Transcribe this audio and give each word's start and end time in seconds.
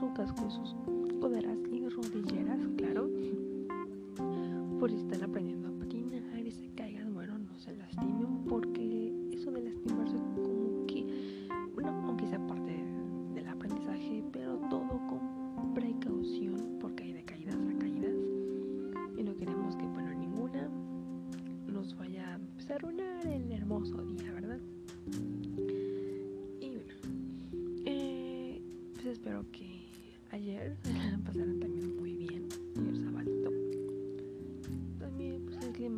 bazucas 0.00 0.32
con 0.32 0.50
sus 0.50 0.76
coderas 1.20 1.58
y 1.72 1.88
rodilleras, 1.88 2.60
claro, 2.76 3.10
por 4.78 4.90
si 4.90 4.96
están 4.96 5.24
aprendiendo. 5.24 5.77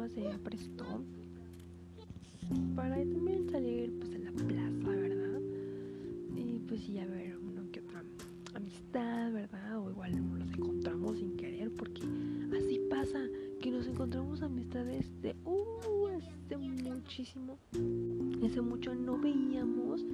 se 0.08 0.26
aprestó 0.32 1.04
para 2.74 2.96
también 2.96 3.48
salir 3.50 3.92
pues 3.98 4.14
a 4.14 4.18
la 4.18 4.32
plaza, 4.32 4.90
¿verdad? 4.90 5.40
Y 6.36 6.58
pues 6.60 6.80
sí, 6.80 6.98
a 6.98 7.06
ver, 7.06 7.36
uno 7.38 7.70
que 7.70 7.80
otra 7.80 8.02
amistad, 8.54 9.32
¿verdad? 9.32 9.78
O 9.78 9.90
igual 9.90 10.38
nos 10.38 10.52
encontramos 10.52 11.18
sin 11.18 11.36
querer, 11.36 11.70
porque 11.74 12.02
así 12.56 12.80
pasa, 12.88 13.20
que 13.60 13.70
nos 13.70 13.86
encontramos 13.86 14.42
amistades 14.42 15.10
de, 15.22 15.36
uh, 15.44 16.06
hace 16.08 16.56
muchísimo, 16.56 17.58
hace 18.44 18.60
mucho 18.60 18.94
no 18.94 19.18
veíamos 19.18 20.04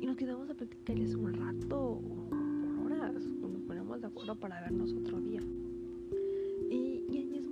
y 0.00 0.06
nos 0.06 0.16
quedamos 0.16 0.50
a 0.50 0.54
platicarles 0.54 1.14
un 1.14 1.34
rato 1.34 2.00
por 2.80 2.92
horas, 2.92 3.22
o 3.42 3.48
nos 3.48 3.62
ponemos 3.62 4.00
de 4.00 4.06
acuerdo 4.06 4.34
para 4.36 4.60
vernos 4.62 4.92
otro 4.92 5.20
día. 5.20 5.40
Y, 6.70 7.02
y 7.10 7.45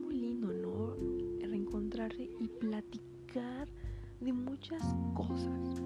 y 2.12 2.48
platicar 2.60 3.66
de 4.20 4.32
muchas 4.32 4.82
cosas. 5.14 5.80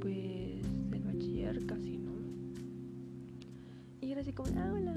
pues 0.00 0.62
el 0.92 1.02
bachiller 1.04 1.66
casi 1.66 1.98
no. 1.98 2.12
Y 4.00 4.12
era 4.12 4.20
así 4.20 4.32
como, 4.32 4.50
ah, 4.58 4.72
hola, 4.74 4.87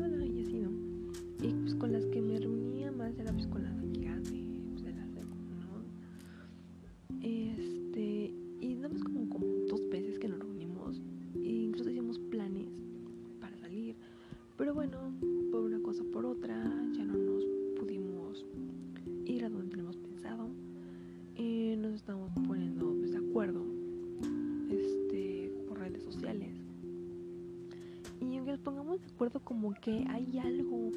recuerdo 29.08 29.40
como 29.40 29.74
que 29.74 30.06
hay 30.10 30.40
algo 30.40 30.92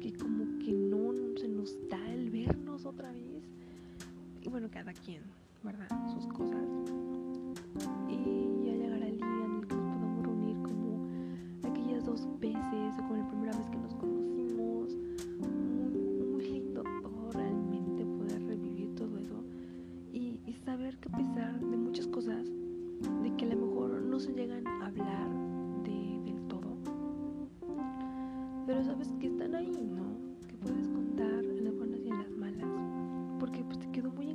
que 0.00 0.12
como 0.12 0.58
que 0.58 0.72
no 0.72 1.12
se 1.38 1.48
nos 1.48 1.76
da 1.88 2.12
el 2.12 2.30
vernos 2.30 2.84
otra 2.84 3.12
vez. 3.12 3.42
Y 4.42 4.48
bueno, 4.48 4.68
cada 4.70 4.92
quien, 4.92 5.22
¿verdad? 5.62 5.88
Sus 6.12 6.26
cosas. 6.26 6.68
Y 8.08 8.66
ya 8.66 8.72
llegará 8.74 9.06
el 9.06 9.16
día 9.16 9.44
en 9.44 9.56
el 9.60 9.66
que 9.66 9.74
nos 9.74 9.84
podamos 9.84 10.22
reunir 10.24 10.56
como 10.62 11.70
aquellas 11.70 12.04
dos 12.04 12.28
veces 12.40 12.94
o 12.98 13.02
como 13.02 13.16
la 13.16 13.28
primera 13.28 13.56
vez 13.56 13.68
que 13.68 13.76
nos 13.78 13.94
conocimos 13.94 14.13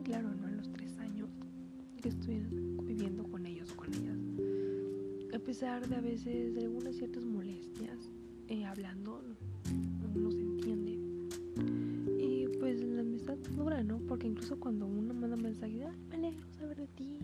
claro, 0.10 0.30
¿no? 0.42 0.48
en 0.48 0.58
los 0.58 0.72
tres 0.72 0.98
años 0.98 1.30
que 2.02 2.10
estuvieron 2.10 2.84
viviendo 2.84 3.24
con 3.26 3.46
ellos 3.46 3.72
o 3.72 3.76
con 3.76 3.94
ellas. 3.94 4.18
A 5.36 5.38
pesar 5.38 5.88
de 5.88 5.96
a 5.96 6.02
veces 6.02 6.58
algunas 6.58 6.96
ciertas 6.96 7.24
molestias, 7.24 8.10
eh, 8.48 8.66
hablando, 8.66 9.22
uno 9.70 10.20
no 10.20 10.32
se 10.32 10.42
entiende. 10.42 10.98
Y 12.18 12.48
pues 12.60 12.82
la 12.82 13.02
amistad 13.02 13.38
dura, 13.56 13.84
¿no? 13.84 14.00
Porque 14.00 14.26
incluso 14.26 14.60
cuando 14.60 14.88
uno 14.88 15.14
manda 15.14 15.36
mensajes, 15.36 15.84
ah, 15.86 15.96
me 16.10 16.16
alegro 16.16 16.48
saber 16.58 16.78
de 16.78 16.88
ti, 16.88 17.20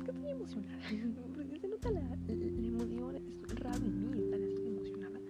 estoy 0.00 0.14
muy 0.14 0.30
emocionada, 0.30 0.78
porque 1.34 1.58
se 1.58 1.68
nota 1.68 1.90
la, 1.90 2.00
la 2.00 2.32
emoción, 2.32 3.16
es 3.16 3.54
raro 3.60 3.84
en 3.84 4.10
mí 4.10 4.18
estar 4.18 4.40
así 4.42 4.66
emocionada. 4.66 5.20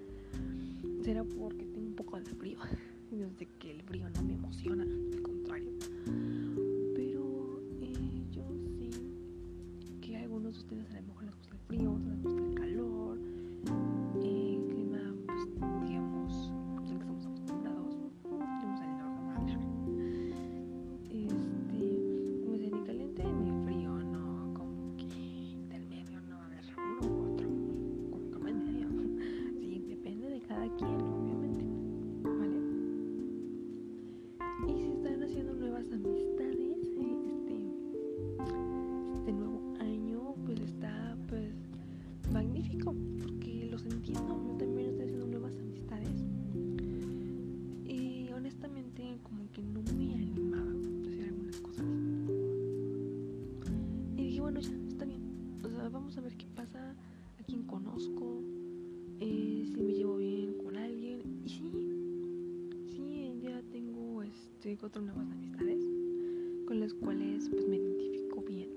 Será 1.03 1.25
porque 1.25 1.65
tengo 1.65 1.89
un 1.89 1.95
poco 1.95 2.21
de 2.21 2.35
frío, 2.35 2.59
desde 3.11 3.47
que 3.59 3.71
el 3.73 3.83
frío 3.83 4.09
así 64.71 64.77
cuatro 64.77 65.03
nuevas 65.03 65.29
amistades 65.33 65.85
con 66.69 66.79
las 66.79 66.95
cuales 66.95 67.49
pues 67.49 67.67
me 67.67 67.77
identifico 67.77 68.41
bien. 68.43 68.69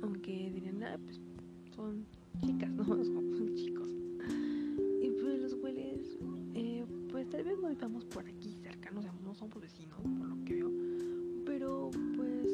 Aunque 0.00 0.52
dirían, 0.54 0.80
ah, 0.84 0.96
pues 1.04 1.20
son 1.74 2.06
chicas, 2.46 2.70
no, 2.76 2.84
son 3.04 3.54
chicos. 3.56 3.88
Y 5.02 5.10
pues 5.10 5.40
los 5.40 5.56
cuales, 5.56 6.16
eh, 6.54 6.86
pues 7.10 7.28
tal 7.30 7.42
vez 7.42 7.58
no 7.58 7.68
estamos 7.68 8.04
por 8.04 8.28
aquí 8.28 8.54
cerca, 8.62 8.92
no, 8.92 9.00
o 9.00 9.24
no 9.24 9.34
somos 9.34 9.60
vecinos, 9.60 9.98
por 10.02 10.28
lo 10.28 10.44
que 10.44 10.54
veo. 10.54 10.70
Pero 11.44 11.90
pues 12.14 12.46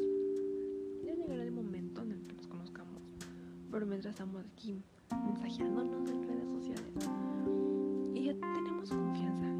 ya 1.03 1.13
llegará 1.13 1.43
el 1.43 1.51
momento 1.51 2.01
en 2.01 2.13
el 2.13 2.23
que 2.23 2.33
nos 2.33 2.47
conozcamos. 2.47 3.03
Pero 3.69 3.85
mientras 3.85 4.15
estamos 4.15 4.43
aquí 4.43 4.81
mensajeándonos 5.11 6.09
en 6.09 6.23
redes 6.23 6.49
sociales 6.49 7.09
y 8.15 8.23
ya 8.23 8.33
tenemos 8.33 8.89
confianza. 8.89 9.54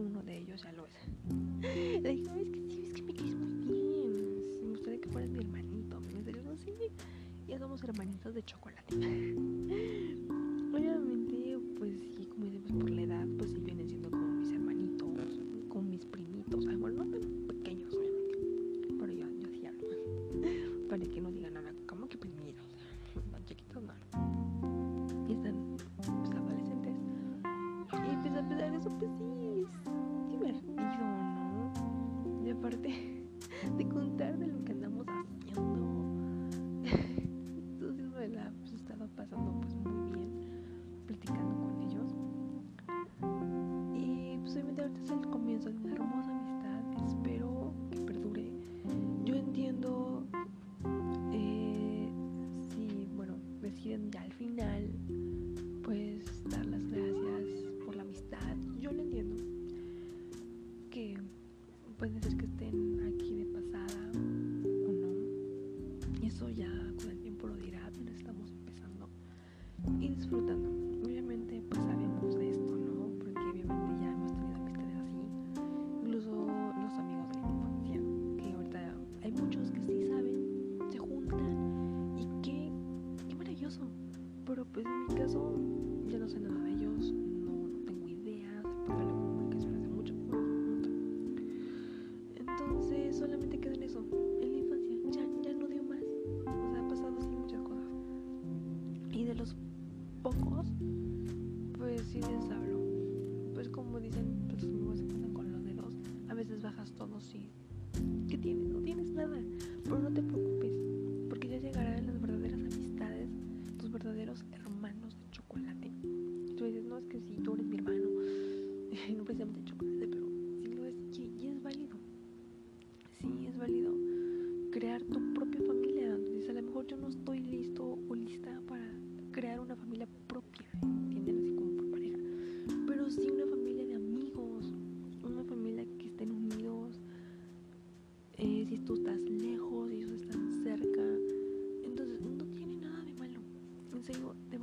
uno 0.00 0.22
de 0.22 0.38
ellos 0.38 0.62
ya 0.62 0.72
lo 0.72 0.86
es. 0.86 2.02
Le 2.02 2.10
dije, 2.10 2.22
no, 2.24 2.36
es 2.36 2.48
que 2.48 2.60
sí, 2.68 2.84
es 2.86 2.92
que 2.94 3.02
me 3.02 3.14
caes 3.14 3.34
muy 3.34 3.80
bien. 3.80 4.62
Me 4.62 4.68
gustaría 4.70 5.00
que 5.00 5.08
fueras 5.08 5.30
mi 5.30 5.38
hermanito. 5.38 6.00
Me 6.00 6.12
somos 7.58 7.82
hermanitos 7.82 8.34
de 8.34 8.42
chocolate. 8.42 8.94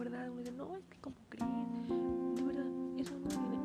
¿verdad? 0.06 0.30
Uno 0.30 0.40
dice, 0.40 0.52
no, 0.52 0.78
es 0.78 0.86
que 0.86 1.00
como 1.00 1.16
crees, 1.30 1.50
de 2.36 2.44
verdad, 2.44 2.66
eso 2.98 3.18
no 3.18 3.28
tiene 3.28 3.65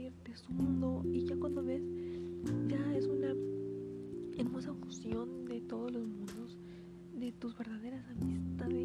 sentirte, 0.00 0.32
es 0.32 0.48
un 0.48 0.56
mundo, 0.56 1.02
y 1.04 1.24
ya 1.26 1.36
cuando 1.36 1.62
ves, 1.62 1.82
ya 2.68 2.96
es 2.96 3.06
una 3.06 3.34
hermosa 4.38 4.72
fusión 4.74 5.44
de 5.44 5.60
todos 5.60 5.92
los 5.92 6.06
mundos, 6.06 6.58
de 7.12 7.32
tus 7.32 7.56
verdaderas 7.58 8.06
amistades 8.08 8.79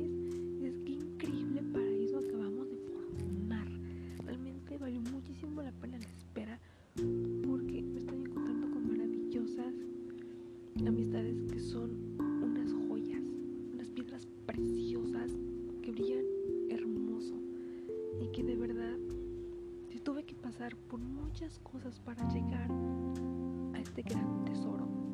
pasar 20.66 20.76
por 20.90 21.00
muchas 21.00 21.60
cosas 21.60 22.00
para 22.00 22.28
llegar 22.30 22.68
a 23.74 23.80
este 23.80 24.02
gran 24.02 24.46
tesoro. 24.46 25.05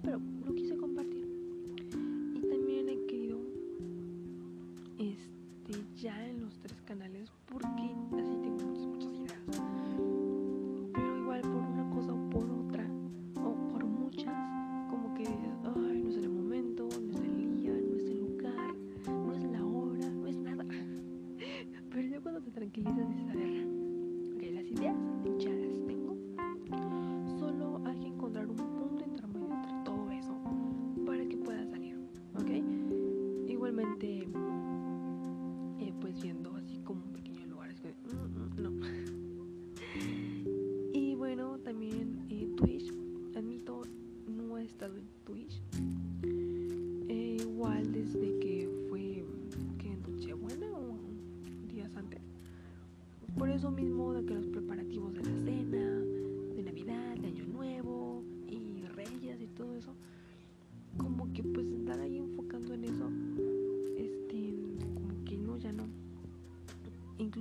pero 0.00 0.20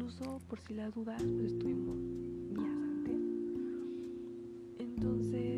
incluso 0.08 0.40
por 0.48 0.60
si 0.62 0.74
las 0.74 0.94
dudas, 0.94 1.22
pues 1.22 1.52
estuvimos 1.52 1.98
días 2.50 2.78
antes. 2.82 3.20
Entonces, 4.80 5.57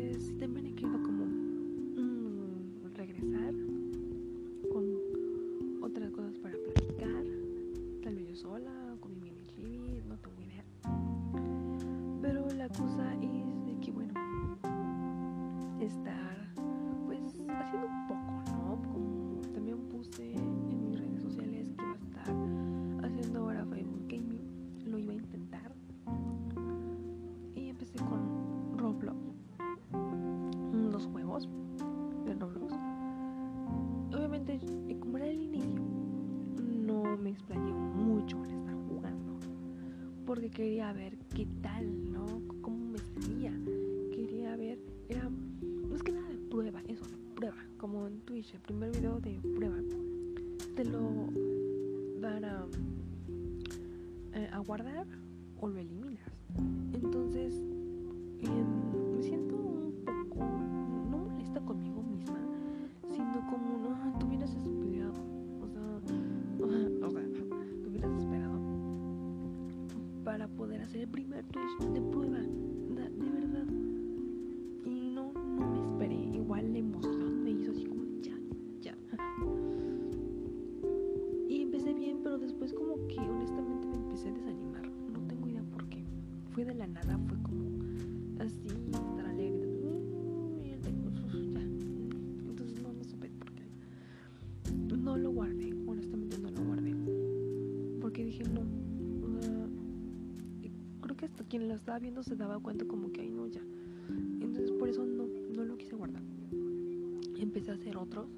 y 34.88 34.94
como 34.94 35.18
era 35.18 35.28
el 35.28 35.40
inicio, 35.40 35.80
no 36.86 37.16
me 37.16 37.30
explayé 37.30 37.72
mucho 37.72 38.44
en 38.44 38.50
estar 38.50 38.74
jugando, 38.88 39.38
porque 40.26 40.50
quería 40.50 40.92
ver 40.92 41.16
qué 41.34 41.46
tal, 41.62 42.12
¿no? 42.12 42.26
Cómo 42.60 42.92
me 42.92 42.98
salía. 42.98 43.52
Quería 44.12 44.56
ver, 44.56 44.78
era 45.08 45.28
más 45.88 46.02
que 46.02 46.12
nada 46.12 46.28
de 46.28 46.38
prueba, 46.50 46.82
eso, 46.88 47.04
prueba, 47.34 47.56
como 47.78 48.06
en 48.06 48.20
Twitch, 48.20 48.54
el 48.54 48.60
primer 48.60 48.90
video 48.90 49.20
de 49.20 49.38
prueba. 49.56 49.76
Te 50.76 50.84
lo 50.84 51.28
dará 52.20 52.66
eh, 54.34 54.48
a 54.52 54.58
guardar 54.58 55.06
o 55.60 55.68
lo 55.68 55.78
eliminas 55.78 55.99
el 71.00 71.08
primer 71.08 71.42
test 71.44 71.80
de 71.94 72.00
prueba. 72.12 72.39
Estaba 101.80 101.98
viendo 101.98 102.22
se 102.22 102.36
daba 102.36 102.60
cuenta 102.60 102.84
como 102.84 103.10
que, 103.10 103.22
ay, 103.22 103.30
no, 103.30 103.46
ya. 103.46 103.62
Entonces 104.40 104.70
por 104.72 104.88
eso 104.88 105.04
no, 105.04 105.26
no 105.26 105.64
lo 105.64 105.76
quise 105.76 105.96
guardar. 105.96 106.22
Empecé 107.38 107.70
a 107.70 107.74
hacer 107.74 107.96
otros. 107.96 108.28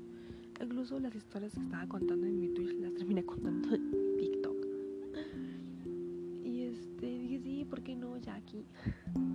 Incluso 0.62 1.00
las 1.00 1.14
historias 1.14 1.52
que 1.52 1.60
estaba 1.60 1.86
contando 1.88 2.24
en 2.24 2.38
mi 2.38 2.48
Twitch 2.48 2.78
las 2.78 2.94
terminé 2.94 3.24
contando 3.26 3.74
en 3.74 4.16
TikTok. 4.16 4.56
Y 6.44 6.62
este, 6.62 7.06
dije, 7.06 7.40
sí, 7.40 7.64
¿por 7.68 7.82
qué 7.82 7.96
no? 7.96 8.16
Ya 8.18 8.36
aquí. 8.36 8.64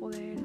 poder 0.00 0.39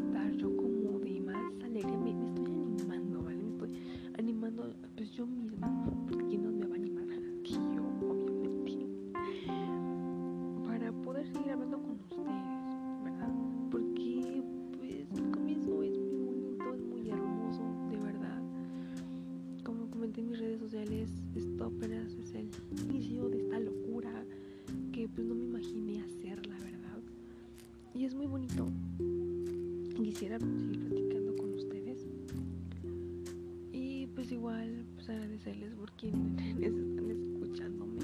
pues 35.06 35.18
agradecerles 35.18 35.74
por 35.76 35.92
quienes 35.94 36.42
están 36.62 37.12
escuchándome. 37.12 38.00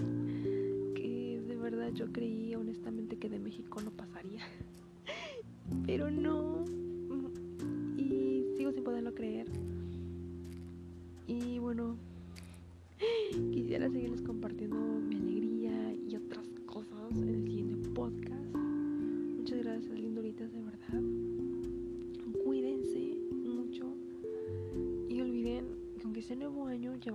Que 0.93 1.41
de 1.47 1.55
verdad 1.55 1.89
yo 1.93 2.11
creí 2.11 2.53
honestamente 2.55 3.17
que 3.17 3.29
de 3.29 3.39
México 3.39 3.81
no 3.81 3.91
pasaría. 3.91 4.41
Pero 5.85 6.11
no. 6.11 6.40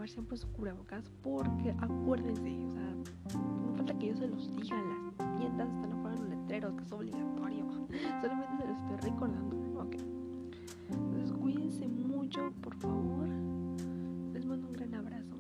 Siempre 0.09 0.37
su 0.37 0.51
cubrebocas 0.53 1.05
porque 1.23 1.71
acuérdense, 1.81 2.57
o 2.65 2.71
sea, 2.71 3.39
no 3.39 3.75
falta 3.77 3.99
que 3.99 4.09
yo 4.09 4.17
se 4.17 4.29
los 4.29 4.57
diga 4.57 4.77
las 5.19 5.39
tiendas, 5.39 5.69
están 5.69 5.93
afuera 5.93 6.17
los 6.17 6.29
letreros, 6.29 6.75
que 6.75 6.83
es 6.85 6.93
obligatorio. 6.93 7.65
Solamente 8.21 8.57
se 8.59 8.69
los 8.69 8.79
estoy 8.79 9.11
recordando, 9.11 9.81
ok. 9.81 9.97
Entonces 10.91 11.33
cuídense 11.33 11.89
mucho, 11.89 12.53
por 12.63 12.75
favor 12.77 13.27
mando 14.47 14.69
un 14.69 14.73
gran 14.75 14.95
abrazo. 14.95 15.37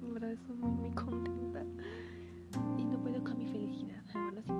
De 0.00 0.12
verdad 0.12 0.30
estoy 0.30 0.56
muy, 0.56 0.70
muy 0.70 0.90
contenta. 0.90 1.64
Y 2.78 2.84
no 2.84 2.98
puedo 3.00 3.22
con 3.24 3.38
mi 3.38 3.46
felicidad. 3.46 4.02
Bueno, 4.14 4.40
sí 4.46 4.52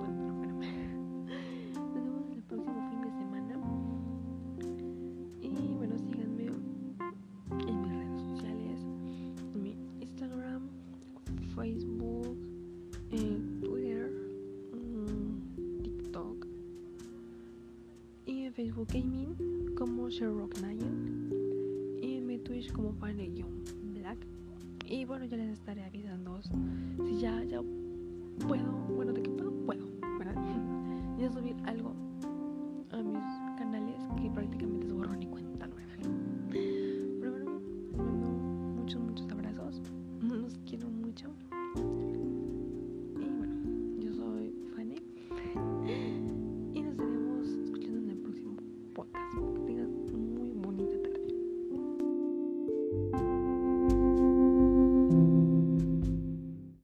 Y 22.00 22.14
en 22.16 22.26
mi 22.26 22.38
Twitch 22.38 22.72
como 22.72 22.92
Fane-Black. 22.94 24.18
Y 24.87 25.04
bueno, 25.04 25.24
ya 25.24 25.37
les 25.37 25.59
estaré 25.59 25.82
avisando 25.82 26.40
si 26.42 27.18
ya, 27.18 27.42
ya 27.44 27.61
puedo, 28.46 28.70
bueno, 28.94 29.12
de 29.12 29.22
que 29.22 29.30
puedo, 29.30 29.50
puedo, 29.66 29.87
¿verdad? 30.18 30.37
ya 31.18 31.30
subir 31.32 31.56
al 31.64 31.75